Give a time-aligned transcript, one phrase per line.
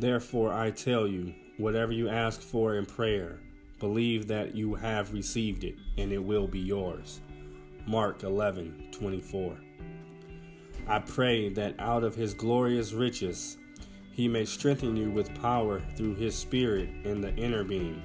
[0.00, 3.38] Therefore, I tell you, whatever you ask for in prayer,
[3.78, 7.20] believe that you have received it, and it will be yours.
[7.86, 9.58] Mark 11 24.
[10.88, 13.58] I pray that out of his glorious riches
[14.12, 18.02] he may strengthen you with power through his Spirit in the inner being,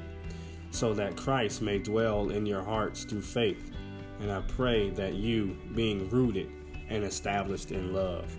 [0.71, 3.71] so that Christ may dwell in your hearts through faith.
[4.19, 6.51] And I pray that you, being rooted
[6.89, 8.35] and established in love.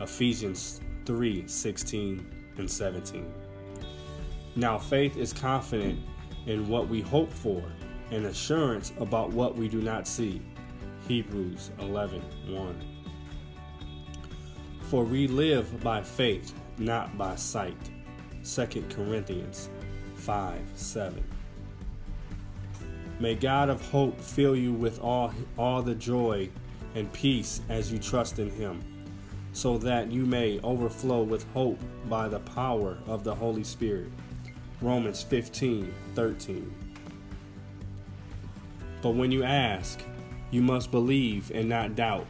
[0.00, 3.32] Ephesians 3 16 and 17.
[4.54, 5.98] Now, faith is confident
[6.46, 7.62] in what we hope for
[8.10, 10.42] and assurance about what we do not see.
[11.08, 12.80] Hebrews 11 1.
[14.82, 17.90] For we live by faith, not by sight.
[18.44, 19.70] 2 Corinthians
[20.16, 21.24] 5 7.
[23.18, 26.50] May God of hope fill you with all, all the joy
[26.94, 28.82] and peace as you trust in Him
[29.52, 34.10] so that you may overflow with hope by the power of the Holy Spirit.
[34.80, 36.74] Romans 15 13.
[39.00, 40.00] But when you ask,
[40.50, 42.26] you must believe and not doubt,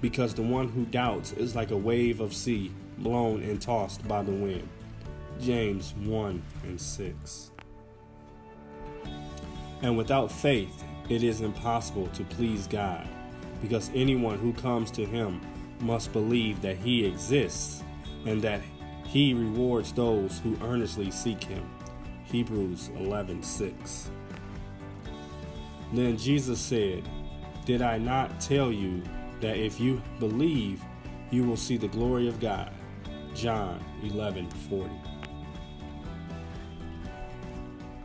[0.00, 4.22] because the one who doubts is like a wave of sea blown and tossed by
[4.22, 4.68] the wind.
[5.40, 7.50] James 1 and 6.
[9.82, 13.06] And without faith, it is impossible to please God,
[13.60, 15.40] because anyone who comes to Him
[15.80, 17.82] must believe that he exists
[18.24, 18.60] and that
[19.04, 21.64] he rewards those who earnestly seek him.
[22.24, 24.10] Hebrews 11:6.
[25.92, 27.08] Then Jesus said,
[27.64, 29.02] "Did I not tell you
[29.40, 30.82] that if you believe,
[31.30, 32.72] you will see the glory of God?"
[33.34, 34.90] John 11:40.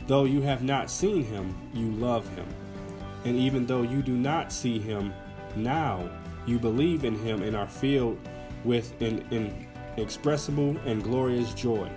[0.07, 2.47] Though you have not seen him, you love him.
[3.23, 5.13] And even though you do not see him
[5.55, 6.09] now,
[6.45, 8.19] you believe in him and are filled
[8.63, 9.25] with an
[9.97, 11.89] inexpressible and glorious joy.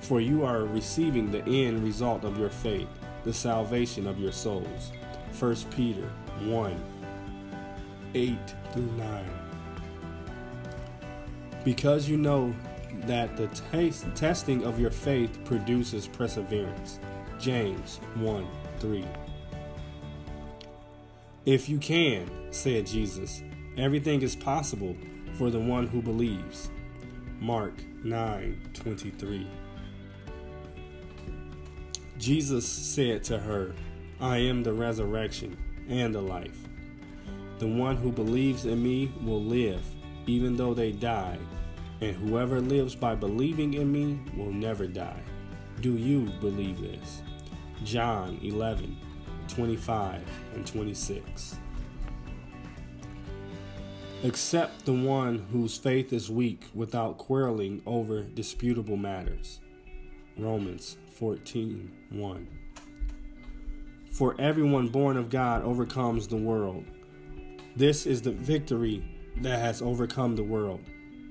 [0.00, 2.88] For you are receiving the end result of your faith,
[3.24, 4.92] the salvation of your souls.
[5.38, 6.10] 1 Peter
[6.42, 6.84] 1
[8.14, 8.38] 8
[8.72, 9.24] through 9.
[11.64, 12.54] Because you know
[13.06, 13.48] that the
[14.14, 16.98] testing of your faith produces perseverance.
[17.38, 18.46] James 1
[18.80, 19.04] 3.
[21.44, 23.42] If you can, said Jesus,
[23.78, 24.96] Everything is possible
[25.38, 26.70] for the one who believes.
[27.40, 29.46] Mark 9:23.
[32.18, 33.74] Jesus said to her,
[34.20, 35.56] I am the resurrection
[35.88, 36.68] and the life.
[37.60, 39.84] The one who believes in me will live
[40.28, 41.38] even though they die,
[42.00, 45.22] and whoever lives by believing in me will never die.
[45.80, 47.22] Do you believe this?
[47.82, 48.96] John 11,
[49.48, 50.22] 25
[50.54, 51.56] and 26.
[54.24, 59.60] Accept the one whose faith is weak without quarreling over disputable matters.
[60.36, 62.48] Romans 14 1.
[64.10, 66.84] For everyone born of God overcomes the world.
[67.76, 69.04] This is the victory
[69.36, 70.80] that has overcome the world,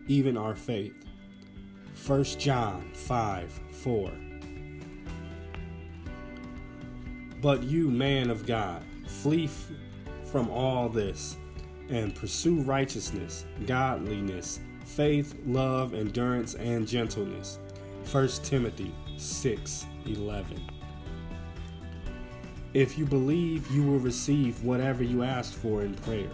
[0.07, 1.03] even our faith.
[2.05, 4.11] 1 John 5 4.
[7.41, 9.71] But you, man of God, flee f-
[10.23, 11.35] from all this
[11.89, 17.59] and pursue righteousness, godliness, faith, love, endurance, and gentleness.
[18.11, 20.61] 1 Timothy 6 11.
[22.73, 26.29] If you believe, you will receive whatever you ask for in prayer.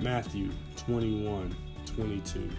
[0.00, 1.54] Matthew 21
[1.86, 2.50] 22.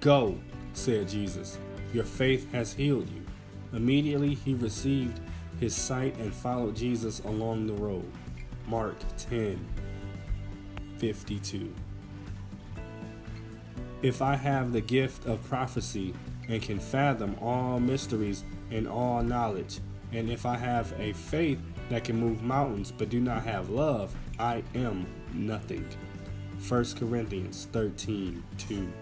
[0.00, 0.38] Go,
[0.74, 1.58] said Jesus.
[1.92, 3.24] Your faith has healed you.
[3.72, 5.20] Immediately he received
[5.58, 8.10] his sight and followed Jesus along the road.
[8.68, 9.66] Mark 10
[10.98, 11.74] 52.
[14.02, 16.14] If I have the gift of prophecy
[16.48, 19.78] and can fathom all mysteries and all knowledge,
[20.12, 24.14] and if I have a faith that can move mountains but do not have love,
[24.38, 25.88] I am nothing.
[26.68, 28.92] 1 Corinthians 13 2.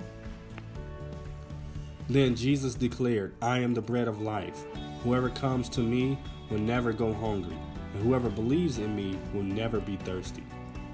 [2.09, 4.63] Then Jesus declared, I am the bread of life.
[5.03, 6.19] Whoever comes to me
[6.51, 7.57] will never go hungry
[7.97, 10.43] and whoever believes in me will never be thirsty.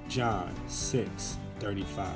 [0.09, 2.09] John 6 35.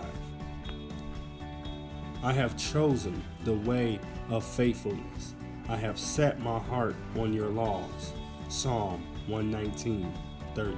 [2.23, 3.99] I have chosen the way
[4.31, 5.35] of faithfulness.
[5.69, 8.13] I have set my heart on your laws.
[8.49, 10.13] Psalm 119
[10.55, 10.77] 30.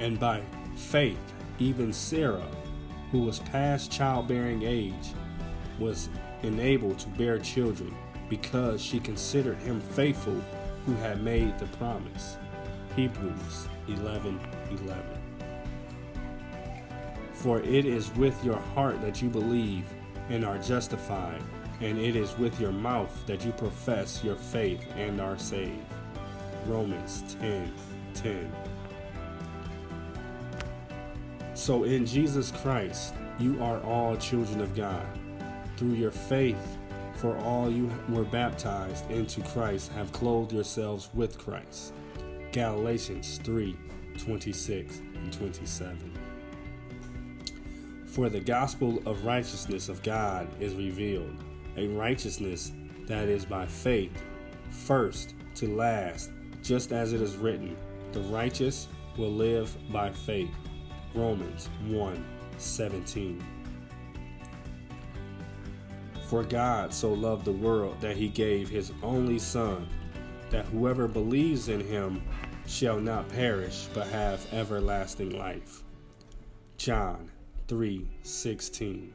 [0.00, 0.40] And by
[0.74, 2.48] faith, even Sarah,
[3.12, 5.12] who was past childbearing age,
[5.78, 6.08] was
[6.42, 7.94] enabled to bear children
[8.30, 10.42] because she considered him faithful
[10.86, 12.38] who had made the promise.
[12.94, 14.40] Hebrews 11
[14.70, 15.04] 11.
[17.32, 19.84] For it is with your heart that you believe
[20.30, 21.42] and are justified,
[21.80, 25.92] and it is with your mouth that you profess your faith and are saved.
[26.66, 27.72] Romans 10
[28.14, 28.52] 10.
[31.54, 35.06] So in Jesus Christ, you are all children of God.
[35.76, 36.78] Through your faith,
[37.16, 41.92] for all you were baptized into Christ have clothed yourselves with Christ.
[42.52, 43.76] Galatians 3
[44.18, 46.12] 26 and 27.
[48.06, 51.36] For the gospel of righteousness of God is revealed,
[51.76, 52.72] a righteousness
[53.06, 54.22] that is by faith,
[54.70, 56.30] first to last,
[56.62, 57.76] just as it is written,
[58.12, 58.88] the righteous
[59.18, 60.50] will live by faith.
[61.14, 62.24] Romans 1
[62.58, 63.55] 17.
[66.28, 69.86] For God so loved the world that he gave his only Son,
[70.50, 72.22] that whoever believes in him
[72.66, 75.84] shall not perish but have everlasting life.
[76.78, 77.30] John
[77.68, 79.12] 3:16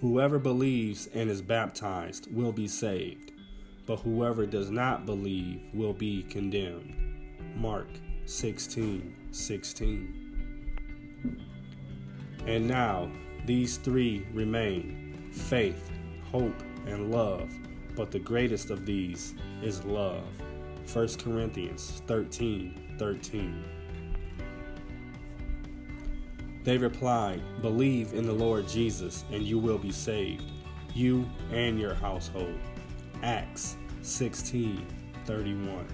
[0.00, 3.30] Whoever believes and is baptized will be saved,
[3.86, 6.96] but whoever does not believe will be condemned.
[7.54, 7.88] Mark
[8.24, 10.16] 16:16 16.
[12.46, 13.12] And now
[13.46, 15.90] these three remain faith,
[16.30, 17.50] hope, and love,
[17.96, 20.24] but the greatest of these is love.
[20.92, 23.64] 1 Corinthians 13 13.
[26.64, 30.50] They replied, Believe in the Lord Jesus, and you will be saved,
[30.94, 32.58] you and your household.
[33.22, 34.86] Acts 16
[35.24, 35.86] 31.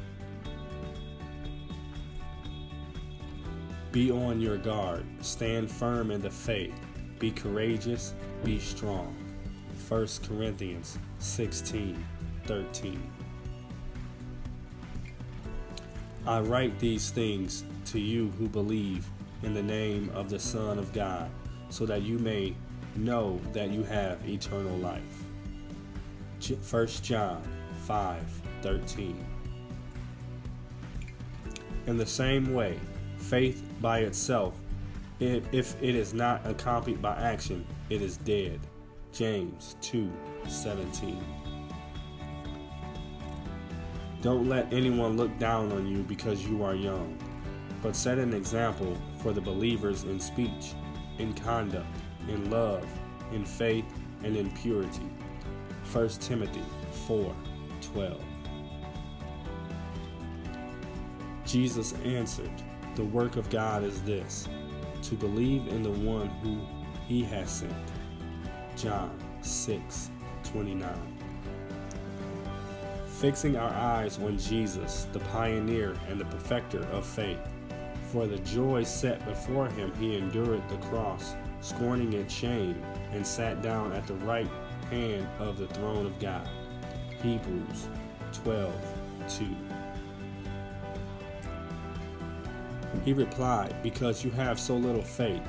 [3.93, 6.78] Be on your guard, stand firm in the faith,
[7.19, 8.15] be courageous,
[8.45, 9.15] be strong.
[9.89, 12.05] 1 Corinthians 16
[12.45, 13.11] 13.
[16.27, 19.07] I write these things to you who believe
[19.43, 21.31] in the name of the Son of God,
[21.71, 22.55] so that you may
[22.97, 25.25] know that you have eternal life.
[26.71, 27.43] 1 John
[27.87, 28.23] 5
[28.63, 29.27] 13.
[31.87, 32.79] In the same way,
[33.19, 34.55] faith by itself,
[35.21, 38.61] if it is not accompanied by action, it is dead.
[39.13, 40.13] James 2
[40.47, 41.25] 17.
[44.23, 47.19] Don't let anyone look down on you because you are young
[47.83, 50.75] but set an example for the believers in speech,
[51.19, 51.87] in conduct,
[52.29, 52.85] in love,
[53.33, 53.85] in faith,
[54.25, 55.09] and in purity.
[55.93, 56.65] 1 Timothy
[57.07, 57.35] 4
[57.93, 58.21] 12.
[61.45, 62.51] Jesus answered,
[62.97, 64.49] The work of God is this,
[65.02, 66.58] to believe in the one who
[67.06, 67.72] he has sent.
[68.76, 70.10] John 6
[70.44, 71.19] 29.
[73.06, 77.40] Fixing our eyes on Jesus, the pioneer and the perfecter of faith
[78.16, 82.81] for the joy set before him, he endured the cross, scorning its shame,
[83.12, 84.48] and sat down at the right
[84.90, 86.48] hand of the throne of God.
[87.22, 87.88] Hebrews
[88.32, 88.72] 12
[89.28, 89.66] 2.
[93.06, 95.41] He replied, Because you have so little faith.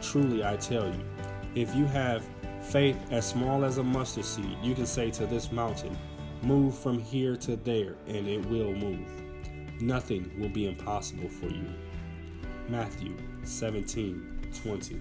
[0.00, 1.04] Truly I tell you,
[1.54, 2.24] if you have
[2.62, 5.96] faith as small as a mustard seed, you can say to this mountain,
[6.42, 9.06] Move from here to there, and it will move.
[9.82, 11.68] Nothing will be impossible for you.
[12.68, 13.14] Matthew
[13.44, 15.00] 17 20.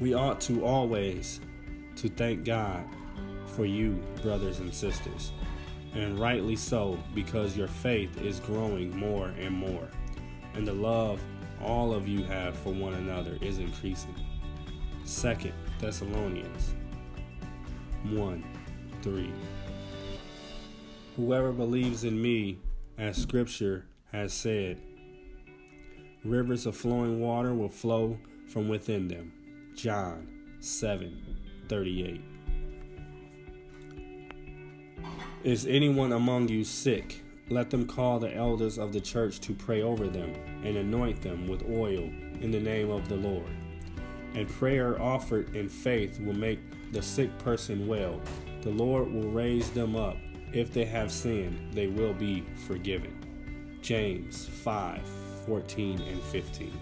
[0.00, 1.40] We ought to always
[1.96, 2.84] to thank God
[3.46, 5.32] for you, brothers and sisters,
[5.94, 9.88] and rightly so, because your faith is growing more and more,
[10.54, 11.20] and the love
[11.62, 14.14] all of you have for one another is increasing.
[15.04, 16.74] Second Thessalonians
[18.04, 18.44] 1
[19.02, 19.32] 3.
[21.16, 22.58] Whoever believes in me,
[22.96, 24.80] as Scripture has said,
[26.24, 28.18] rivers of flowing water will flow
[28.48, 29.32] from within them.
[29.74, 30.28] John
[30.60, 31.36] 7
[31.68, 32.37] 38.
[35.44, 37.22] Is anyone among you sick?
[37.48, 41.46] Let them call the elders of the church to pray over them and anoint them
[41.46, 43.52] with oil in the name of the Lord.
[44.34, 46.58] And prayer offered in faith will make
[46.90, 48.20] the sick person well.
[48.62, 50.16] The Lord will raise them up.
[50.52, 53.16] If they have sinned, they will be forgiven.
[53.80, 55.00] James 5
[55.46, 56.72] 14 and 15.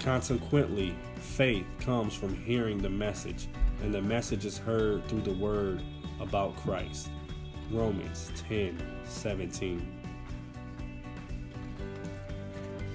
[0.00, 3.48] Consequently, faith comes from hearing the message,
[3.82, 5.82] and the message is heard through the word
[6.20, 7.08] about Christ.
[7.70, 10.00] Romans 10 17.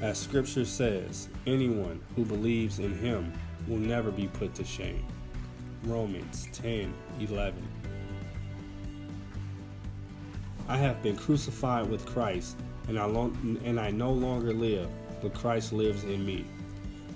[0.01, 3.31] As scripture says, anyone who believes in him
[3.67, 5.05] will never be put to shame.
[5.83, 7.67] Romans 10 11.
[10.67, 14.89] I have been crucified with Christ, and I, long, and I no longer live,
[15.21, 16.45] but Christ lives in me.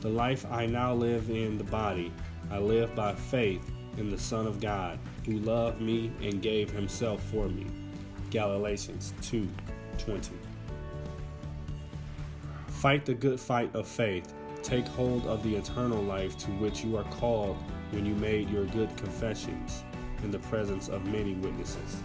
[0.01, 2.11] The life I now live in the body,
[2.51, 7.21] I live by faith in the Son of God, who loved me and gave himself
[7.23, 7.67] for me.
[8.31, 10.31] Galatians 2:20.
[12.67, 14.33] Fight the good fight of faith.
[14.63, 17.57] Take hold of the eternal life to which you are called
[17.91, 19.83] when you made your good confessions
[20.23, 22.01] in the presence of many witnesses.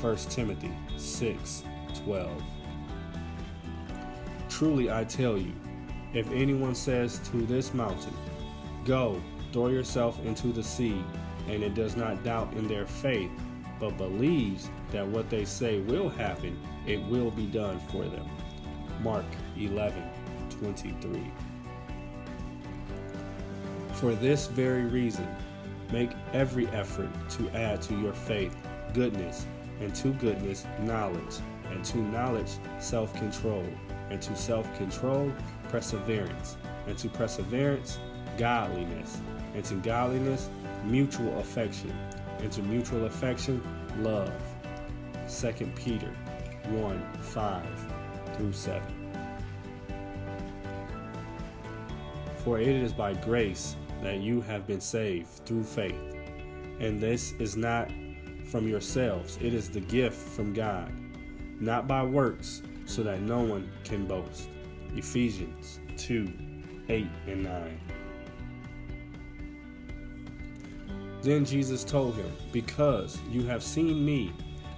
[0.00, 2.42] 1 Timothy 6:12.
[4.48, 5.52] Truly I tell you,
[6.12, 8.14] if anyone says to this mountain,
[8.84, 9.20] Go,
[9.52, 11.02] throw yourself into the sea,
[11.48, 13.30] and it does not doubt in their faith,
[13.78, 18.28] but believes that what they say will happen, it will be done for them.
[19.02, 19.24] Mark
[19.56, 20.02] 11
[20.50, 21.30] 23.
[23.94, 25.26] For this very reason,
[25.90, 28.54] make every effort to add to your faith
[28.92, 29.46] goodness,
[29.80, 31.36] and to goodness, knowledge,
[31.70, 33.64] and to knowledge, self control,
[34.10, 35.32] and to self control,
[35.68, 37.98] perseverance, and to perseverance,
[38.36, 39.20] godliness,
[39.54, 40.48] and to godliness,
[40.84, 41.92] mutual affection,
[42.40, 43.62] into mutual affection,
[43.98, 44.32] love.
[45.28, 46.12] 2 Peter
[46.68, 47.66] 1 5
[48.36, 48.82] through 7.
[52.44, 56.16] For it is by grace that you have been saved through faith.
[56.80, 57.90] And this is not
[58.50, 60.92] from yourselves, it is the gift from God,
[61.60, 64.48] not by works, so that no one can boast.
[64.96, 66.32] Ephesians 2
[66.88, 67.89] 8 and 9.
[71.22, 74.32] Then Jesus told him, Because you have seen me,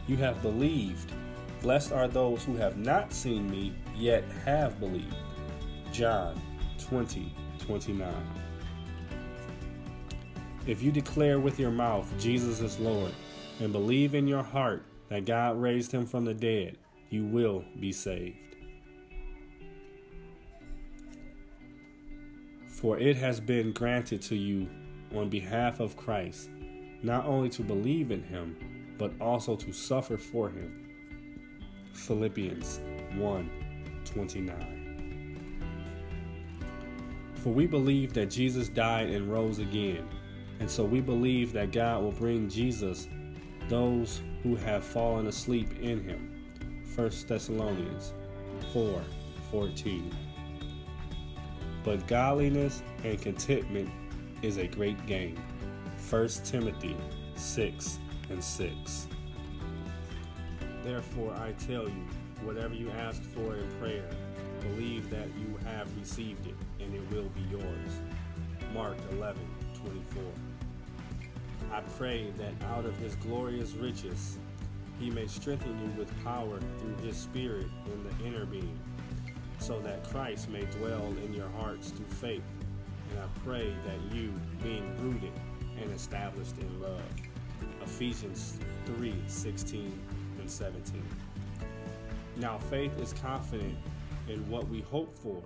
[0.08, 1.12] you have believed.
[1.62, 5.14] Blessed are those who have not seen me, yet have believed.
[5.92, 6.40] John
[6.78, 8.12] 20 29.
[10.66, 13.12] If you declare with your mouth Jesus is Lord
[13.60, 16.78] and believe in your heart that God raised him from the dead,
[17.10, 18.56] you will be saved.
[22.68, 24.68] For it has been granted to you
[25.14, 26.50] on behalf of Christ,
[27.02, 28.56] not only to believe in him,
[28.98, 30.88] but also to suffer for him.
[31.92, 32.80] Philippians
[33.16, 33.50] 1
[34.04, 34.82] 29.
[37.34, 40.08] For we believe that Jesus died and rose again,
[40.60, 43.08] and so we believe that God will bring Jesus
[43.68, 46.32] those who have fallen asleep in him.
[46.94, 48.12] 1 Thessalonians
[48.72, 49.02] 4
[49.50, 50.14] 14.
[51.84, 53.90] But godliness and contentment
[54.42, 55.40] is a great gain.
[56.10, 56.96] 1 Timothy
[57.36, 57.98] 6
[58.30, 59.06] and 6.
[60.82, 62.04] Therefore, I tell you,
[62.42, 64.08] whatever you ask for in prayer,
[64.60, 68.00] believe that you have received it, and it will be yours.
[68.74, 69.40] Mark 11
[69.74, 70.22] 24.
[71.72, 74.38] I pray that out of his glorious riches,
[74.98, 78.78] he may strengthen you with power through his Spirit in the inner being,
[79.58, 82.42] so that Christ may dwell in your hearts through faith
[83.12, 85.32] and I pray that you, being rooted
[85.80, 87.02] and established in love.
[87.82, 90.00] Ephesians 3 16
[90.40, 91.02] and 17.
[92.36, 93.76] Now, faith is confident
[94.28, 95.42] in what we hope for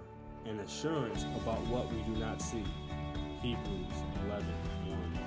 [0.47, 2.65] and assurance about what we do not see.
[3.43, 3.95] Hebrews
[4.27, 4.47] 11
[4.87, 5.19] 1.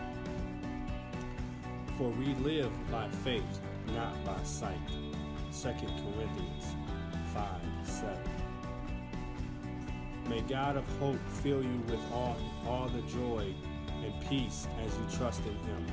[1.97, 3.59] For we live by faith,
[3.93, 4.77] not by sight.
[5.51, 6.75] 2 Corinthians
[7.33, 7.45] 5
[7.83, 8.38] 7.
[10.29, 13.51] May God of hope fill you with all, all the joy
[14.03, 15.87] and peace as you trust in Him,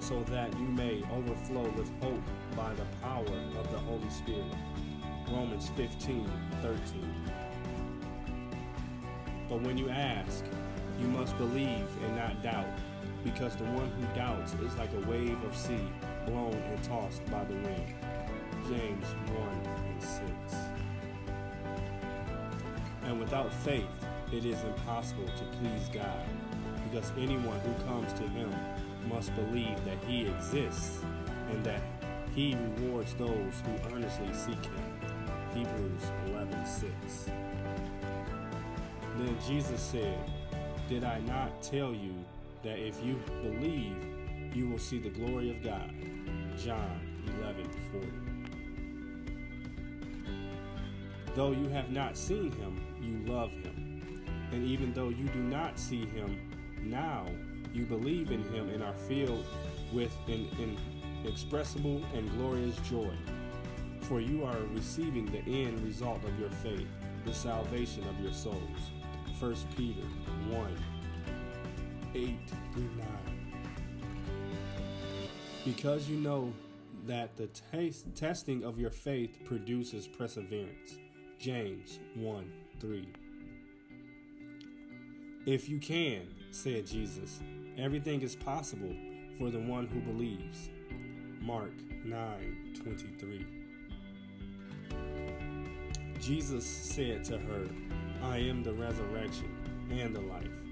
[0.00, 2.22] so that you may overflow with hope
[2.56, 3.26] by the power
[3.58, 4.56] of the Holy Spirit.
[5.30, 6.30] Romans 15
[6.62, 7.24] 13.
[9.50, 10.46] But when you ask,
[10.98, 12.78] you must believe and not doubt,
[13.22, 15.92] because the one who doubts is like a wave of sea
[16.24, 17.94] blown and tossed by the wind.
[18.66, 20.77] James 1 and 6.
[23.08, 23.88] And without faith,
[24.30, 26.26] it is impossible to please God,
[26.84, 28.54] because anyone who comes to Him
[29.08, 31.00] must believe that He exists
[31.50, 31.80] and that
[32.34, 33.30] He rewards those
[33.64, 35.00] who earnestly seek Him.
[35.54, 37.30] Hebrews 11:6.
[39.16, 40.18] Then Jesus said,
[40.90, 42.14] Did I not tell you
[42.62, 43.96] that if you believe,
[44.54, 45.90] you will see the glory of God?
[46.58, 47.00] John
[47.40, 48.27] 11:40.
[51.38, 54.24] Though you have not seen him, you love him.
[54.50, 56.36] And even though you do not see him
[56.82, 57.28] now,
[57.72, 59.46] you believe in him and are filled
[59.92, 60.48] with an
[61.22, 63.14] inexpressible and glorious joy.
[64.00, 66.88] For you are receiving the end result of your faith,
[67.24, 68.90] the salvation of your souls.
[69.38, 70.02] 1 Peter
[70.50, 70.76] 1
[72.16, 72.38] 8
[72.74, 73.06] through 9.
[75.64, 76.52] Because you know
[77.06, 80.98] that the taste, testing of your faith produces perseverance.
[81.38, 83.08] James 1 3.
[85.46, 87.40] If you can, said Jesus,
[87.78, 88.92] everything is possible
[89.38, 90.68] for the one who believes.
[91.40, 91.70] Mark
[92.04, 93.46] 9 23.
[96.18, 97.68] Jesus said to her,
[98.24, 99.54] I am the resurrection
[99.92, 100.64] and the life.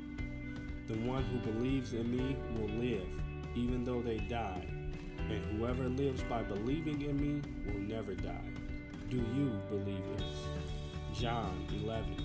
[0.89, 3.23] The one who believes in me will live,
[3.55, 4.67] even though they die,
[5.31, 8.51] and whoever lives by believing in me will never die.
[9.09, 11.21] Do you believe this?
[11.21, 12.17] John 11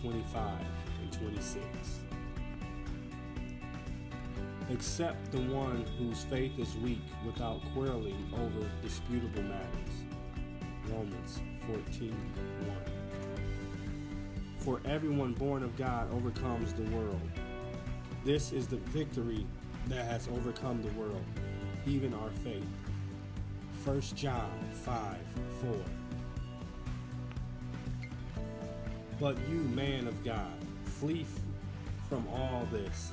[0.00, 0.58] 25
[1.02, 1.66] and 26.
[4.70, 10.04] Accept the one whose faith is weak without quarreling over disputable matters.
[10.88, 12.16] Romans 14
[12.60, 12.76] 1.
[14.60, 17.20] For everyone born of God overcomes the world.
[18.24, 19.46] This is the victory
[19.88, 21.24] that has overcome the world,
[21.86, 22.64] even our faith.
[23.84, 25.16] 1 John 5
[25.60, 26.03] 4.
[29.24, 30.52] But you, man of God,
[30.84, 31.24] flee
[32.10, 33.12] from all this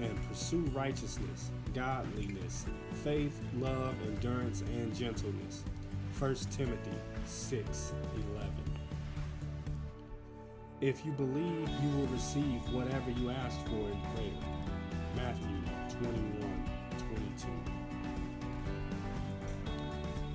[0.00, 2.66] and pursue righteousness, godliness,
[3.04, 5.62] faith, love, endurance, and gentleness.
[6.18, 6.90] 1 Timothy
[7.24, 7.92] 6
[8.34, 8.50] 11.
[10.80, 14.32] If you believe, you will receive whatever you ask for in prayer.
[15.14, 15.56] Matthew
[16.00, 16.68] 21
[16.98, 17.46] 22.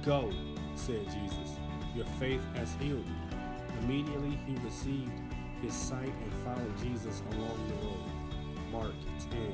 [0.02, 0.32] Go,
[0.76, 1.58] said Jesus.
[1.94, 3.29] Your faith has healed you.
[3.84, 5.12] Immediately he received
[5.62, 8.10] his sight and followed Jesus along the road.
[8.72, 8.94] Mark
[9.32, 9.54] 10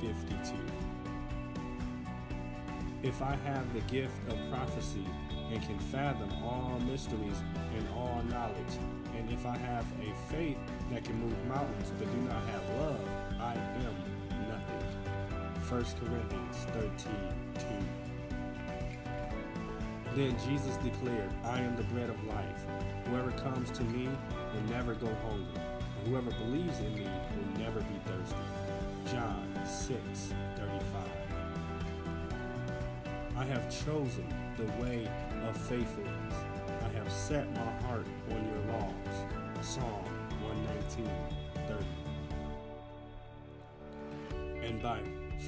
[0.00, 0.54] 52.
[3.02, 5.06] If I have the gift of prophecy
[5.50, 7.42] and can fathom all mysteries
[7.76, 8.74] and all knowledge,
[9.16, 10.58] and if I have a faith
[10.90, 13.08] that can move mountains but do not have love,
[13.40, 13.94] I am
[14.48, 14.84] nothing.
[15.68, 16.92] 1 Corinthians 13
[17.58, 18.07] 2.
[20.18, 22.66] Then Jesus declared, I am the bread of life.
[23.06, 24.08] Whoever comes to me
[24.52, 25.62] will never go hungry,
[25.96, 28.34] and whoever believes in me will never be thirsty.
[29.12, 31.04] John 6 35.
[33.36, 34.26] I have chosen
[34.56, 35.08] the way
[35.48, 36.34] of faithfulness.
[36.84, 39.24] I have set my heart on your laws.
[39.60, 40.04] Psalm
[40.42, 41.08] 119
[44.58, 44.66] 30.
[44.66, 45.00] And by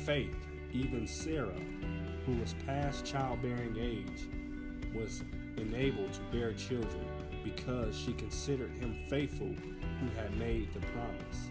[0.04, 0.36] faith,
[0.70, 1.60] even Sarah,
[2.24, 4.28] who was past childbearing age,
[4.94, 5.22] was
[5.56, 7.06] enabled to bear children
[7.44, 9.54] because she considered him faithful
[10.00, 11.50] who had made the promise.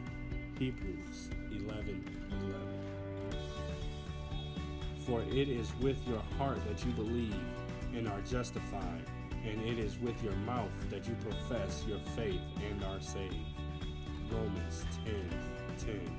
[0.57, 2.55] Hebrews 11 11.
[5.05, 7.33] For it is with your heart that you believe
[7.95, 9.03] and are justified,
[9.43, 13.35] and it is with your mouth that you profess your faith and are saved.
[14.31, 15.15] Romans 10
[15.79, 16.17] 10.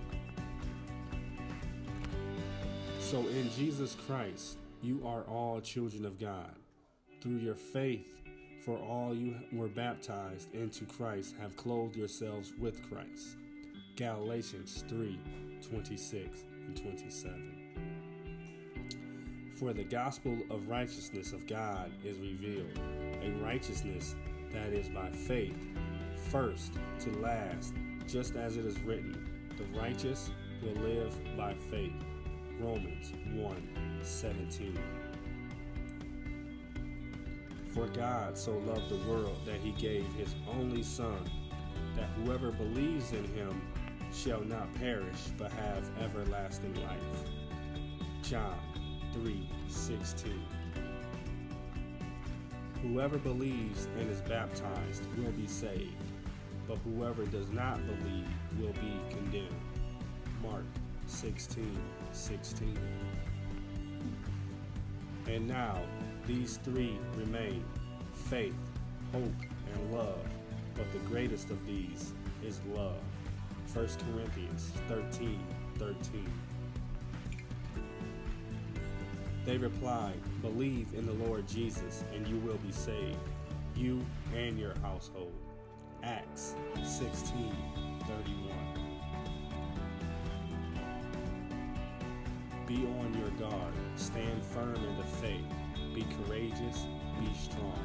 [2.99, 6.60] So in Jesus Christ, you are all children of God.
[7.21, 8.07] Through your faith,
[8.65, 13.37] for all you were baptized into Christ have clothed yourselves with Christ.
[13.97, 15.19] Galatians 3
[15.69, 17.61] 26 and 27.
[19.59, 22.81] For the gospel of righteousness of God is revealed,
[23.23, 24.15] a righteousness
[24.55, 25.59] that is by faith,
[26.31, 27.75] first to last,
[28.09, 29.29] just as it is written,
[29.59, 30.31] the righteous
[30.63, 31.93] will live by faith.
[32.59, 35.00] Romans 1 17.
[37.75, 41.23] For God so loved the world that he gave his only Son,
[41.95, 43.63] that whoever believes in him
[44.13, 47.25] shall not perish but have everlasting life.
[48.23, 48.59] John
[49.13, 50.45] 3:16.
[52.83, 55.95] Whoever believes and is baptized will be saved,
[56.67, 58.27] but whoever does not believe
[58.59, 59.55] will be condemned.
[60.43, 60.65] Mark
[61.07, 62.79] 16:16.
[65.27, 65.83] And now
[66.31, 67.65] these three remain
[68.13, 68.55] faith,
[69.13, 69.25] hope,
[69.75, 70.25] and love,
[70.77, 72.13] but the greatest of these
[72.45, 73.01] is love.
[73.75, 75.41] 1 Corinthians 13
[75.79, 76.33] 13.
[79.45, 83.17] They replied, Believe in the Lord Jesus, and you will be saved,
[83.75, 85.33] you and your household.
[86.05, 87.53] Acts 16
[88.07, 88.91] 31.
[92.69, 95.43] Be on your guard, stand firm in the faith,
[95.95, 96.87] be courageous,
[97.19, 97.79] be strong.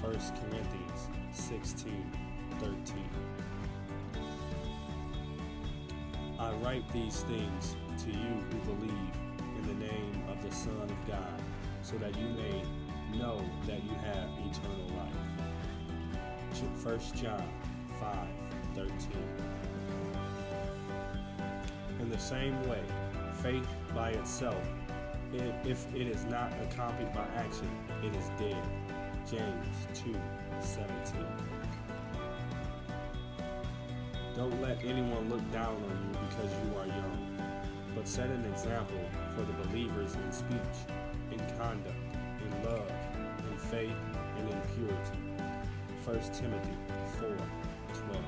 [0.00, 2.12] 1 Corinthians 16
[2.60, 3.10] 13.
[6.38, 9.14] I write these things to you who believe
[9.58, 11.42] in the name of the Son of God,
[11.82, 12.62] so that you may
[13.18, 15.18] know that you have eternal life.
[16.84, 17.48] 1 John
[18.00, 18.28] 5
[18.74, 18.94] 13.
[22.00, 22.82] In the same way,
[23.42, 24.64] faith by itself,
[25.32, 27.68] If it is not accompanied by action,
[28.02, 28.62] it is dead.
[29.30, 30.14] James 2
[30.60, 31.26] 17.
[34.34, 37.38] Don't let anyone look down on you because you are young,
[37.94, 39.00] but set an example
[39.34, 40.58] for the believers in speech,
[41.30, 41.94] in conduct,
[42.40, 42.90] in love,
[43.50, 43.96] in faith,
[44.38, 45.18] and in purity.
[46.04, 46.76] 1 Timothy
[47.18, 47.36] 4
[48.08, 48.24] 12.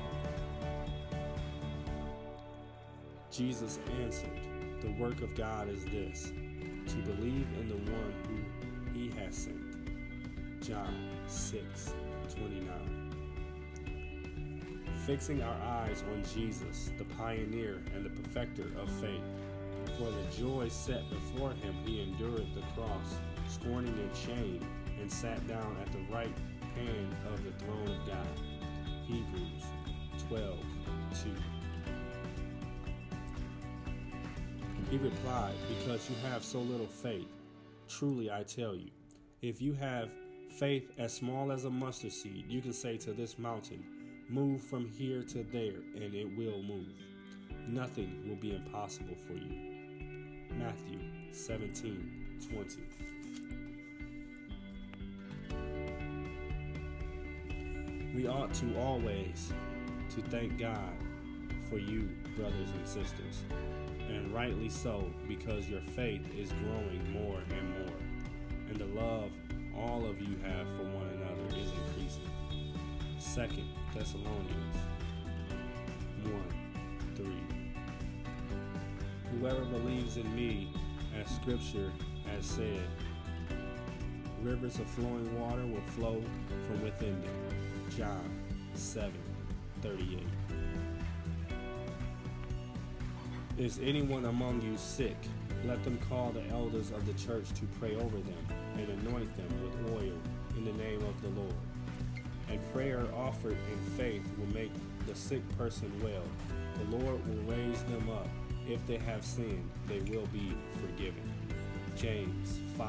[3.31, 4.39] Jesus answered,
[4.81, 6.33] The work of God is this,
[6.87, 9.57] to believe in the one who he has sent.
[10.61, 11.93] John 6
[12.35, 13.01] 29.
[15.05, 19.23] Fixing our eyes on Jesus, the pioneer and the perfecter of faith.
[19.97, 23.17] For the joy set before him, he endured the cross,
[23.47, 24.65] scorning its shame,
[24.99, 26.37] and sat down at the right
[26.75, 28.27] hand of the throne of God.
[29.07, 29.63] Hebrews
[30.29, 30.59] 12
[31.23, 31.60] 2.
[34.91, 37.29] He replied, Because you have so little faith.
[37.87, 38.91] Truly I tell you,
[39.41, 40.11] if you have
[40.59, 43.85] faith as small as a mustard seed, you can say to this mountain,
[44.27, 46.89] Move from here to there, and it will move.
[47.69, 49.55] Nothing will be impossible for you.
[50.57, 50.99] Matthew
[51.31, 52.81] 17 20.
[58.13, 59.53] We ought to always
[60.15, 60.91] to thank God
[61.69, 63.45] for you, brothers and sisters,
[64.15, 67.97] and rightly so, because your faith is growing more and more,
[68.69, 69.31] and the love
[69.75, 72.29] all of you have for one another is increasing.
[73.19, 74.75] Second Thessalonians
[76.23, 76.33] 1
[77.15, 77.25] 3.
[79.31, 80.69] Whoever believes in me,
[81.19, 81.91] as scripture
[82.25, 82.81] has said,
[84.41, 86.21] rivers of flowing water will flow
[86.67, 87.89] from within them.
[87.95, 88.29] John
[88.73, 89.11] 7
[89.81, 90.40] 38.
[93.61, 95.15] Is anyone among you sick?
[95.65, 99.49] Let them call the elders of the church to pray over them and anoint them
[99.61, 100.17] with oil
[100.57, 101.53] in the name of the Lord.
[102.49, 104.71] And prayer offered in faith will make
[105.05, 106.23] the sick person well.
[106.73, 108.27] The Lord will raise them up.
[108.67, 111.31] If they have sinned, they will be forgiven.
[111.95, 112.87] James 5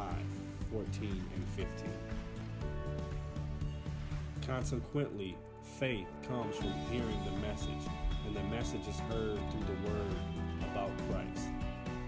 [0.73, 1.91] 14 and 15.
[4.47, 5.37] Consequently,
[5.79, 7.93] faith comes from hearing the message,
[8.27, 10.32] and the message is heard through the word
[11.09, 11.49] Christ.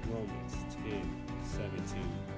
[0.08, 2.34] Romans 10 17.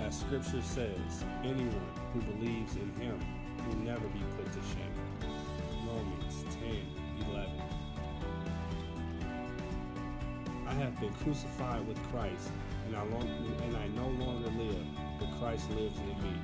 [0.00, 3.18] As scripture says, anyone who believes in him
[3.66, 4.92] will never be put to shame.
[5.86, 7.62] Romans 10 11.
[10.72, 12.50] I have been crucified with Christ,
[12.86, 13.28] and I, long,
[13.62, 14.86] and I no longer live,
[15.20, 16.34] but Christ lives in me.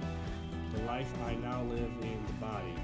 [0.75, 2.75] The life I now live in the body,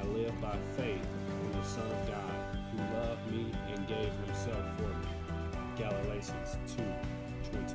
[0.00, 1.06] I live by faith
[1.44, 2.33] in the Son of God,
[2.76, 5.06] who loved me and gave himself for me.
[5.76, 6.82] Galatians 2
[7.50, 7.74] 20.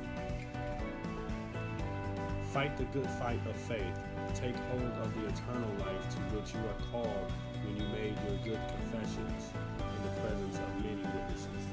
[2.52, 3.98] Fight the good fight of faith.
[4.34, 7.32] Take hold of the eternal life to which you are called
[7.64, 11.64] when you made your good confessions in the presence of many witnesses.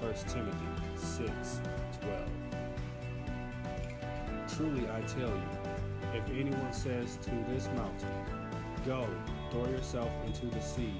[0.00, 1.60] 1 Timothy 6
[2.00, 2.30] 12.
[4.56, 5.50] Truly I tell you,
[6.14, 8.38] if anyone says to this mountain,
[8.86, 9.06] Go,
[9.50, 10.94] throw yourself into the sea,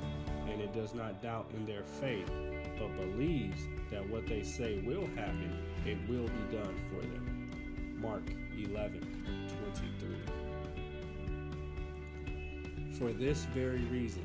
[0.68, 2.30] it does not doubt in their faith,
[2.78, 7.50] but believes that what they say will happen, it will be done for them.
[8.00, 8.22] Mark
[8.56, 9.00] 11
[9.72, 10.16] 23.
[12.98, 14.24] For this very reason,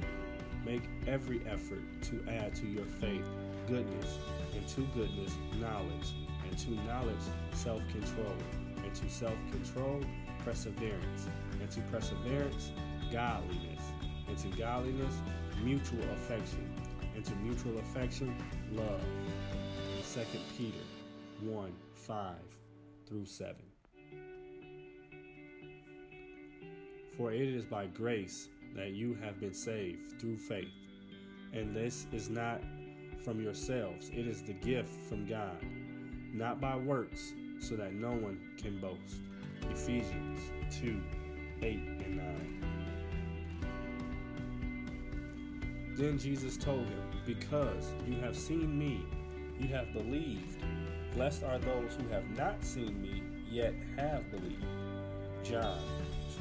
[0.66, 3.26] make every effort to add to your faith
[3.68, 4.18] goodness,
[4.54, 6.14] and to goodness, knowledge,
[6.50, 8.36] and to knowledge, self control,
[8.84, 10.02] and to self control,
[10.44, 11.30] perseverance,
[11.62, 12.72] and to perseverance,
[13.12, 13.93] godliness,
[14.34, 15.22] and to godliness,
[15.64, 16.68] mutual affection,
[17.16, 18.36] into mutual affection,
[18.72, 19.02] love.
[20.14, 20.22] 2
[20.58, 20.78] Peter
[21.42, 22.36] 1 5
[23.08, 23.56] through 7.
[27.16, 30.74] For it is by grace that you have been saved through faith.
[31.54, 32.62] And this is not
[33.24, 35.64] from yourselves, it is the gift from God,
[36.34, 39.22] not by works, so that no one can boast.
[39.70, 40.40] Ephesians
[40.72, 41.02] 2
[41.62, 42.53] 8 and 9.
[45.96, 49.06] Then Jesus told him, Because you have seen me,
[49.60, 50.58] you have believed.
[51.14, 54.66] Blessed are those who have not seen me, yet have believed.
[55.44, 55.80] John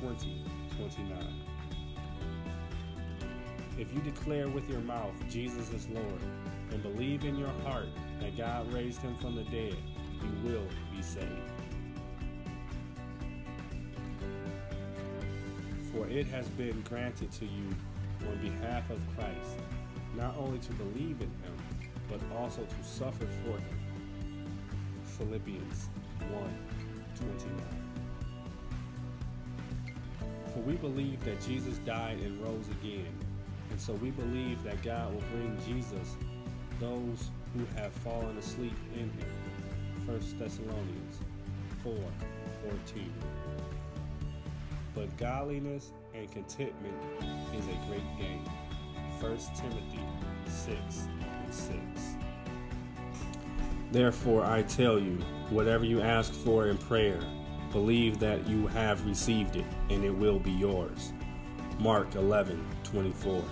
[0.01, 0.45] 20
[0.79, 1.19] 29.
[3.79, 6.23] If you declare with your mouth Jesus is Lord
[6.71, 7.88] and believe in your heart
[8.21, 9.77] that God raised him from the dead,
[10.23, 11.27] you will be saved.
[15.93, 17.69] For it has been granted to you
[18.29, 19.59] on behalf of Christ
[20.17, 21.57] not only to believe in him,
[22.09, 24.47] but also to suffer for him.
[25.05, 26.59] Philippians 1
[27.17, 27.83] 29.
[30.53, 33.13] For we believe that Jesus died and rose again,
[33.71, 36.17] and so we believe that God will bring Jesus
[36.79, 39.33] those who have fallen asleep in him.
[40.07, 41.19] 1 Thessalonians
[41.83, 41.95] 4
[42.71, 43.13] 14.
[44.95, 46.94] But godliness and contentment
[47.57, 48.44] is a great gain.
[49.20, 50.01] 1 Timothy
[50.46, 51.09] 6
[51.44, 51.79] and 6.
[53.90, 55.18] Therefore, I tell you,
[55.51, 57.20] whatever you ask for in prayer,
[57.70, 61.12] believe that you have received it, and it will be yours.
[61.79, 63.42] Mark 11 24.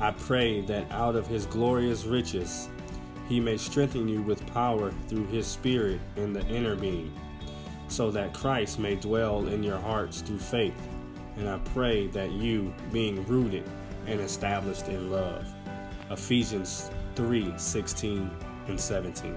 [0.00, 2.68] I pray that out of his glorious riches
[3.28, 7.12] he may strengthen you with power through his Spirit in the inner being,
[7.88, 10.91] so that Christ may dwell in your hearts through faith.
[11.36, 13.64] And I pray that you, being rooted
[14.06, 15.46] and established in love.
[16.10, 18.30] Ephesians 3 16
[18.68, 19.34] and 17.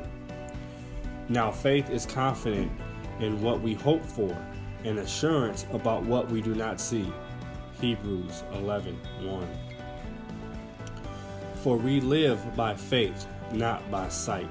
[1.29, 2.71] Now, faith is confident
[3.19, 4.35] in what we hope for
[4.83, 7.11] and assurance about what we do not see.
[7.81, 9.47] Hebrews 11 1.
[11.55, 14.47] For we live by faith, not by sight.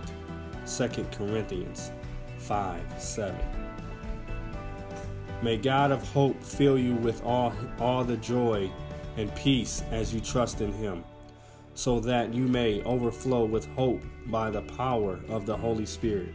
[0.66, 1.92] 2 Corinthians
[2.38, 3.36] 5 7.
[5.44, 8.72] May God of hope fill you with all, all the joy
[9.18, 11.04] and peace as you trust in Him,
[11.74, 16.34] so that you may overflow with hope by the power of the Holy Spirit.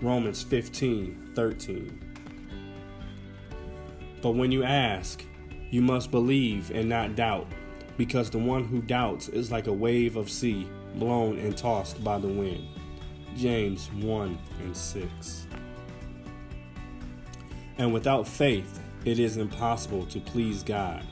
[0.00, 2.16] Romans 15 13.
[4.20, 5.24] But when you ask,
[5.70, 7.46] you must believe and not doubt
[7.96, 12.18] because the one who doubts is like a wave of sea blown and tossed by
[12.18, 12.66] the wind.
[13.36, 15.46] James 1 and 6.
[17.78, 21.04] And without faith, it is impossible to please God,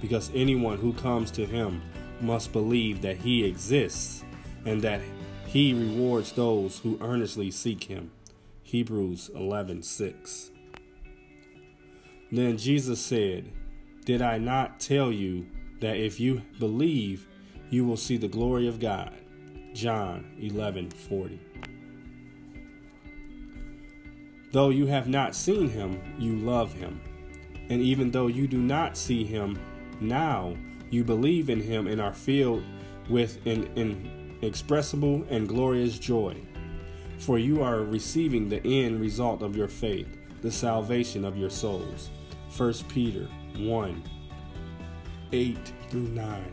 [0.00, 1.82] because anyone who comes to Him
[2.20, 4.24] must believe that He exists
[4.64, 5.00] and that
[5.46, 8.10] He rewards those who earnestly seek Him.
[8.62, 10.50] Hebrews 11 6.
[12.32, 13.52] Then Jesus said,
[14.04, 15.46] Did I not tell you
[15.80, 17.28] that if you believe,
[17.70, 19.12] you will see the glory of God.
[19.74, 21.45] John 11:40.
[24.56, 26.98] Though you have not seen him, you love him.
[27.68, 29.58] And even though you do not see him
[30.00, 30.56] now,
[30.88, 32.64] you believe in him and are filled
[33.10, 36.40] with an inexpressible and glorious joy.
[37.18, 40.08] For you are receiving the end result of your faith,
[40.40, 42.08] the salvation of your souls.
[42.56, 44.02] 1 Peter 1
[45.32, 46.52] 8 through 9.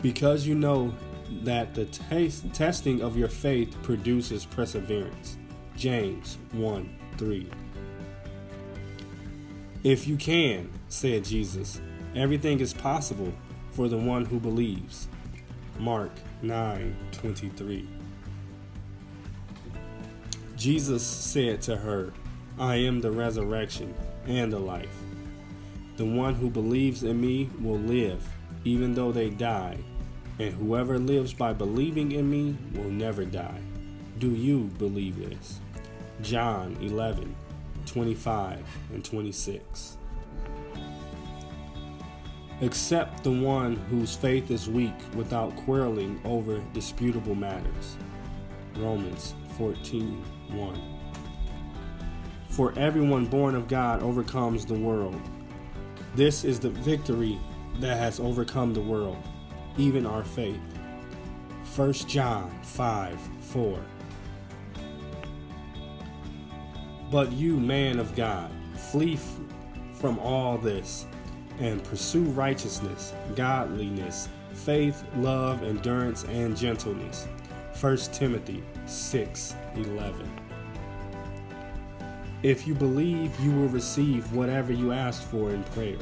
[0.00, 0.94] Because you know
[1.42, 5.36] that the taste, testing of your faith produces perseverance.
[5.76, 7.50] James 1 3.
[9.84, 11.80] If you can, said Jesus,
[12.14, 13.32] everything is possible
[13.72, 15.06] for the one who believes.
[15.78, 17.86] Mark 9 23.
[20.56, 22.14] Jesus said to her,
[22.58, 23.94] I am the resurrection
[24.26, 25.02] and the life.
[25.98, 28.26] The one who believes in me will live,
[28.64, 29.76] even though they die,
[30.38, 33.60] and whoever lives by believing in me will never die.
[34.18, 35.60] Do you believe this?
[36.22, 37.34] John 11,
[37.84, 39.96] 25 and 26.
[42.62, 47.96] Accept the one whose faith is weak without quarreling over disputable matters.
[48.76, 50.98] Romans 14, 1.
[52.48, 55.20] For everyone born of God overcomes the world.
[56.14, 57.38] This is the victory
[57.80, 59.22] that has overcome the world,
[59.76, 60.60] even our faith.
[61.74, 63.78] 1 John 5 4.
[67.10, 69.18] But you, man of God, flee
[69.94, 71.06] from all this
[71.58, 77.28] and pursue righteousness, godliness, faith, love, endurance, and gentleness.
[77.80, 80.30] 1 Timothy 6 11.
[82.42, 85.98] If you believe, you will receive whatever you ask for in prayer.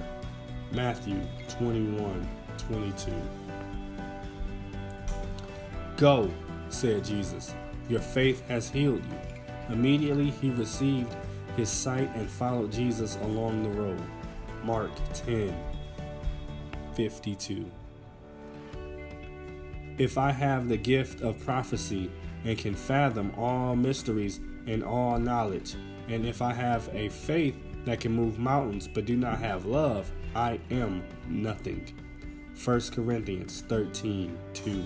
[0.72, 3.12] Matthew 21 22.
[5.96, 6.30] Go,
[6.70, 7.54] said Jesus.
[7.88, 9.33] Your faith has healed you.
[9.68, 11.14] Immediately he received
[11.56, 14.02] his sight and followed Jesus along the road.
[14.62, 15.54] Mark 10
[16.94, 17.70] 52.
[19.98, 22.10] If I have the gift of prophecy
[22.44, 25.74] and can fathom all mysteries and all knowledge,
[26.08, 30.10] and if I have a faith that can move mountains but do not have love,
[30.34, 31.92] I am nothing.
[32.64, 34.84] 1 Corinthians 13 2.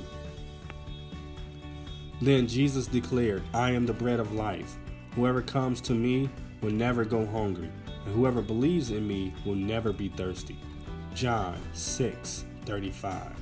[2.20, 4.76] Then Jesus declared, I am the bread of life.
[5.14, 6.28] Whoever comes to me
[6.60, 7.70] will never go hungry,
[8.04, 10.58] and whoever believes in me will never be thirsty.
[11.14, 13.32] John 6 35.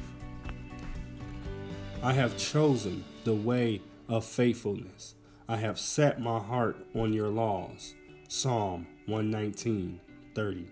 [2.03, 5.15] I have chosen the way of faithfulness.
[5.49, 7.95] I have set my heart on your laws.
[8.29, 10.01] Psalm 119,
[10.35, 10.69] 30.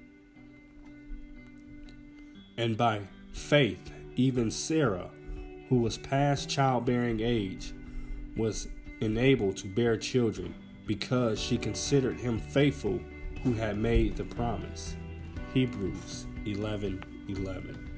[2.56, 5.10] And by faith, even Sarah,
[5.68, 7.72] who was past childbearing age,
[8.36, 8.68] was
[9.00, 10.54] enabled to bear children
[10.86, 13.00] because she considered him faithful
[13.42, 14.96] who had made the promise.
[15.52, 17.90] Hebrews 11 11.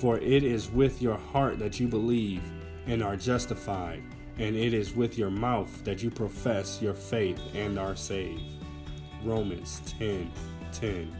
[0.00, 2.42] For it is with your heart that you believe
[2.86, 4.02] and are justified,
[4.38, 8.42] and it is with your mouth that you profess your faith and are saved.
[9.22, 10.30] Romans 10
[10.72, 11.16] 10.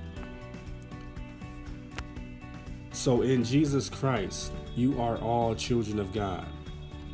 [2.92, 6.46] So in Jesus Christ, you are all children of God.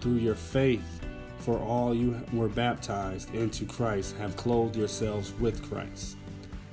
[0.00, 1.00] Through your faith,
[1.38, 6.16] for all you were baptized into Christ have clothed yourselves with Christ.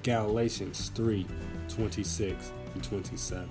[0.04, 1.26] Galatians 3
[1.68, 3.50] 26 and 27.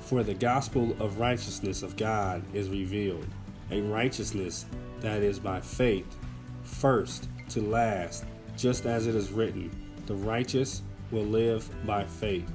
[0.00, 3.28] For the gospel of righteousness of God is revealed,
[3.70, 4.66] a righteousness
[4.98, 6.16] that is by faith,
[6.64, 8.24] first to last,
[8.56, 9.70] just as it is written,
[10.06, 12.50] the righteous will live by faith.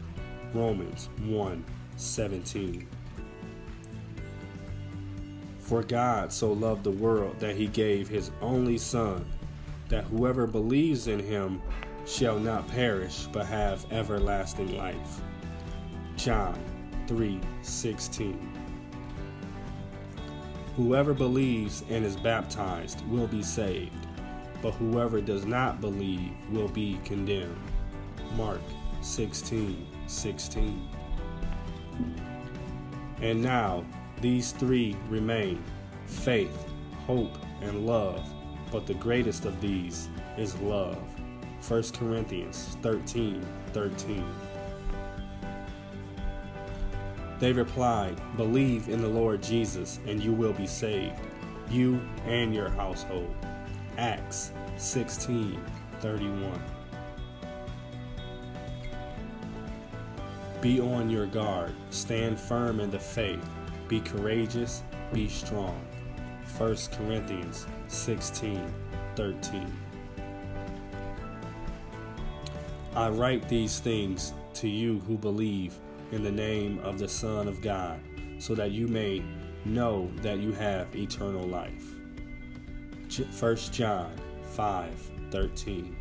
[0.54, 1.64] Romans 1
[1.96, 2.86] 17.
[5.66, 9.26] For God so loved the world that he gave his only Son,
[9.90, 11.60] that whoever believes in him
[12.06, 15.22] shall not perish but have everlasting life.
[16.18, 16.60] John
[17.08, 18.48] 3:16
[20.76, 24.06] Whoever believes and is baptized will be saved,
[24.62, 27.58] but whoever does not believe will be condemned.
[28.38, 28.62] Mark
[29.02, 30.88] 16:16
[33.20, 33.84] And now
[34.22, 35.62] these three remain
[36.06, 36.68] faith,
[37.06, 38.28] hope, and love,
[38.72, 41.02] but the greatest of these is love.
[41.68, 44.26] 1 Corinthians 13 13.
[47.40, 51.20] They replied, Believe in the Lord Jesus, and you will be saved,
[51.70, 53.36] you and your household.
[53.98, 55.62] Acts 16
[56.00, 56.64] 31.
[60.62, 63.46] Be on your guard, stand firm in the faith
[63.88, 65.80] be courageous, be strong.
[66.58, 68.74] 1 Corinthians 16
[69.16, 69.78] 13.
[72.96, 75.76] I write these things to you who believe
[76.12, 78.00] in the name of the Son of God,
[78.40, 79.22] so that you may
[79.66, 81.92] know that you have eternal life.
[83.40, 84.14] 1 John
[84.52, 85.96] 5 13.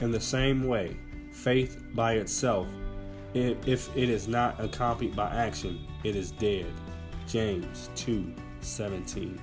[0.00, 0.96] In the same way,
[1.32, 2.66] faith by itself
[3.34, 6.66] if it is not accompanied by action, it is dead.
[7.28, 9.40] James 2 17.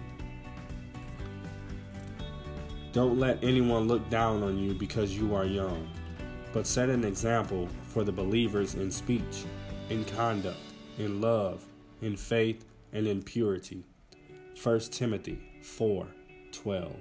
[2.91, 5.87] Don't let anyone look down on you because you are young,
[6.51, 9.45] but set an example for the believers in speech,
[9.89, 10.57] in conduct,
[10.97, 11.65] in love,
[12.01, 13.85] in faith, and in purity.
[14.61, 16.07] 1 Timothy 4
[16.51, 16.95] 12.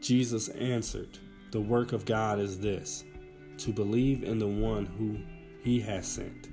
[0.00, 1.18] Jesus answered,
[1.52, 3.04] The work of God is this
[3.62, 5.18] to believe in the one who
[5.62, 6.48] he has sent.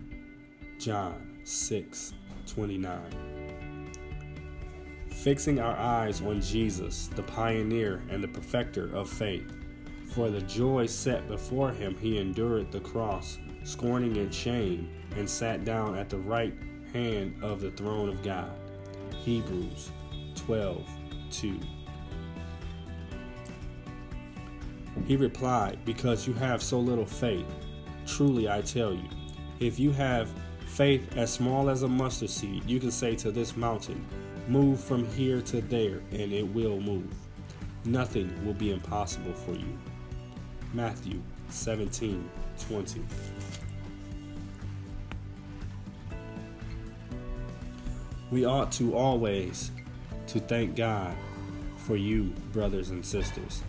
[0.79, 2.13] John 6
[2.45, 3.01] 29.
[5.09, 9.55] Fixing our eyes on Jesus, the pioneer and the perfecter of faith.
[10.13, 15.65] For the joy set before him, he endured the cross, scorning its shame, and sat
[15.65, 16.53] down at the right
[16.93, 18.51] hand of the throne of God.
[19.23, 19.91] Hebrews
[20.35, 20.87] 12
[21.31, 21.59] 2.
[25.05, 27.45] He replied, Because you have so little faith.
[28.05, 29.09] Truly I tell you,
[29.59, 30.29] if you have
[30.65, 34.05] faith as small as a mustard seed, you can say to this mountain,
[34.47, 37.13] Move from here to there, and it will move.
[37.85, 39.77] Nothing will be impossible for you.
[40.73, 43.01] Matthew 17 20.
[48.31, 49.71] We ought to always
[50.27, 51.15] to thank God
[51.77, 53.63] for you, brothers and sisters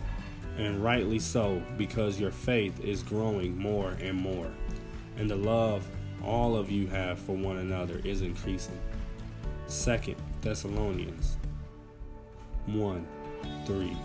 [0.57, 4.51] and rightly so, because your faith is growing more and more,
[5.17, 5.87] and the love
[6.23, 8.79] all of you have for one another is increasing.
[9.67, 11.37] Second Thessalonians
[12.67, 13.07] 1
[13.65, 13.97] 3.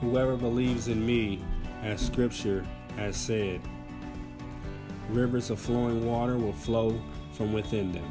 [0.00, 1.40] Whoever believes in me,
[1.82, 2.66] as Scripture
[2.96, 3.60] has said,
[5.10, 7.00] rivers of flowing water will flow
[7.32, 8.10] from within them.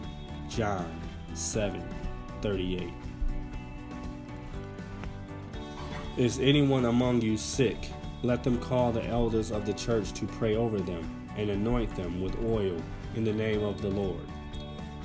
[0.49, 0.89] John
[1.33, 1.83] 7
[2.41, 3.00] 38.
[6.21, 7.89] Is anyone among you sick?
[8.21, 12.21] Let them call the elders of the church to pray over them and anoint them
[12.21, 12.79] with oil
[13.15, 14.21] in the name of the Lord.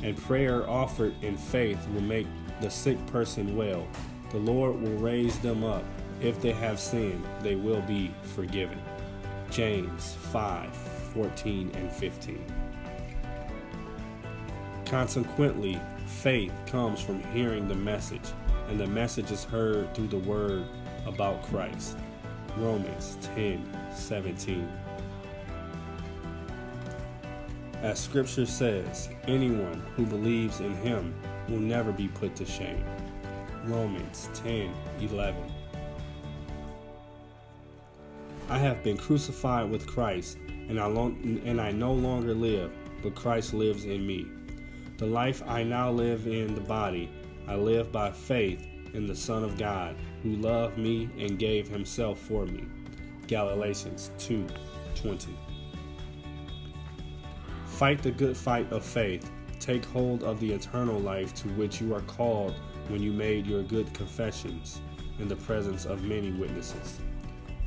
[0.03, 2.27] And prayer offered in faith will make
[2.61, 3.89] the sick person well.
[4.31, 5.85] The Lord will raise them up.
[6.21, 8.79] If they have sinned, they will be forgiven.
[9.51, 12.45] James 5 14 and 15.
[14.85, 18.29] Consequently, faith comes from hearing the message,
[18.69, 20.67] and the message is heard through the word
[21.07, 21.97] about Christ.
[22.57, 23.63] Romans 10
[23.95, 24.69] 17.
[27.83, 31.15] As scripture says, anyone who believes in him
[31.49, 32.85] will never be put to shame.
[33.65, 35.53] Romans 10 11.
[38.49, 40.39] I have been crucified with Christ,
[40.69, 44.27] and I, and I no longer live, but Christ lives in me.
[44.99, 47.11] The life I now live in the body,
[47.47, 52.19] I live by faith in the Son of God, who loved me and gave himself
[52.19, 52.65] for me.
[53.29, 54.47] Galatians 2
[54.95, 55.37] 20.
[57.67, 59.31] Fight the good fight of faith.
[59.61, 62.55] Take hold of the eternal life to which you are called
[62.89, 64.81] when you made your good confessions
[65.19, 67.01] in the presence of many witnesses.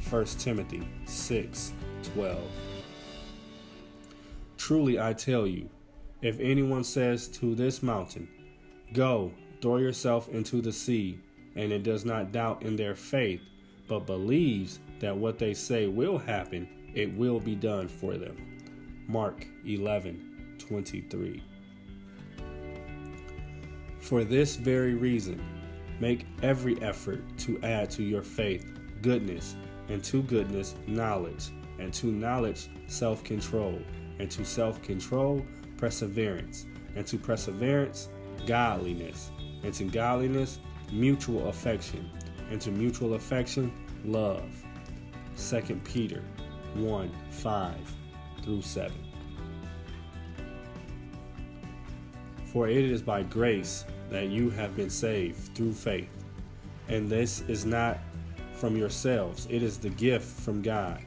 [0.10, 1.74] 1 Timothy 6
[2.14, 2.40] 12.
[4.58, 5.70] Truly I tell you,
[6.22, 8.28] if anyone says to this mountain,
[8.94, 9.32] Go,
[9.62, 11.20] throw yourself into the sea,
[11.56, 13.42] and it does not doubt in their faith,
[13.88, 18.36] but believes that what they say will happen, it will be done for them.
[19.08, 21.44] Mark 11 23.
[24.00, 25.44] For this very reason,
[26.00, 29.56] make every effort to add to your faith goodness,
[29.88, 33.80] and to goodness, knowledge, and to knowledge, self control,
[34.20, 35.46] and to self control,
[35.78, 38.10] perseverance, and to perseverance,
[38.46, 39.32] godliness,
[39.64, 40.60] and to godliness,
[40.92, 42.10] mutual affection,
[42.50, 43.72] and to mutual affection,
[44.06, 44.50] love.
[45.38, 46.24] 2 Peter
[46.76, 47.76] 1 5
[48.44, 48.92] through 7.
[52.52, 56.26] For it is by grace that you have been saved through faith.
[56.88, 58.00] And this is not
[58.54, 61.02] from yourselves, it is the gift from God,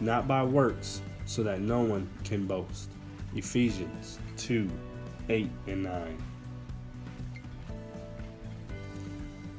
[0.00, 2.90] not by works, so that no one can boast.
[3.36, 4.68] Ephesians 2
[5.28, 6.18] 8 and 9.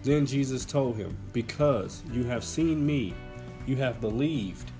[0.03, 3.13] Then Jesus told him, Because you have seen me,
[3.65, 4.71] you have believed.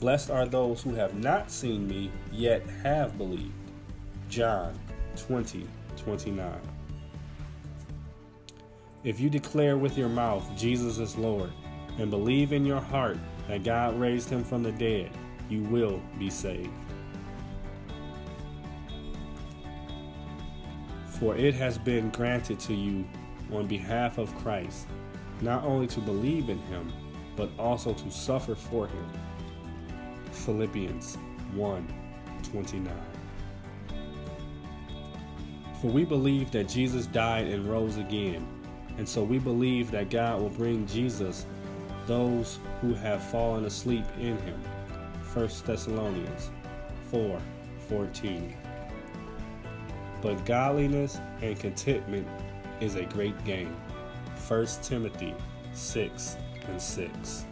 [0.00, 3.52] Blessed are those who have not seen me, yet have believed.
[4.30, 4.78] John
[5.16, 5.66] 20
[5.96, 6.60] 29.
[9.02, 11.52] If you declare with your mouth Jesus is Lord
[11.98, 13.18] and believe in your heart
[13.48, 15.10] that God raised him from the dead,
[15.48, 16.70] you will be saved.
[21.06, 23.04] For it has been granted to you
[23.52, 24.86] on behalf of Christ
[25.40, 26.92] not only to believe in him,
[27.36, 29.10] but also to suffer for him.
[30.32, 31.16] Philippians
[31.54, 31.94] 1
[32.50, 32.92] 29.
[35.80, 38.46] For we believe that Jesus died and rose again,
[38.98, 41.46] and so we believe that God will bring Jesus
[42.06, 44.60] those who have fallen asleep in him.
[45.32, 46.50] 1 Thessalonians
[47.10, 47.40] 4
[47.88, 48.56] 14.
[50.20, 52.26] But godliness and contentment
[52.80, 53.76] is a great gain.
[54.48, 55.34] 1 Timothy
[55.72, 56.36] 6
[56.68, 57.46] and 6.